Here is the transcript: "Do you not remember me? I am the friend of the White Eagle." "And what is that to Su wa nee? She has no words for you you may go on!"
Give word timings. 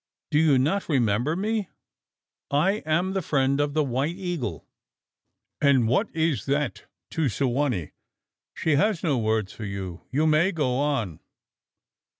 "Do 0.31 0.39
you 0.39 0.57
not 0.57 0.89
remember 0.89 1.35
me? 1.35 1.69
I 2.49 2.77
am 2.87 3.13
the 3.13 3.21
friend 3.21 3.61
of 3.61 3.75
the 3.75 3.83
White 3.83 4.15
Eagle." 4.15 4.67
"And 5.61 5.87
what 5.87 6.09
is 6.15 6.47
that 6.47 6.85
to 7.11 7.29
Su 7.29 7.47
wa 7.47 7.67
nee? 7.67 7.91
She 8.55 8.77
has 8.77 9.03
no 9.03 9.19
words 9.19 9.53
for 9.53 9.63
you 9.65 10.01
you 10.09 10.25
may 10.25 10.53
go 10.53 10.73
on!" 10.79 11.19